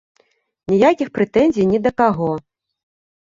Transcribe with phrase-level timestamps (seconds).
[0.71, 2.31] Ніякіх прэтэнзій ні да каго.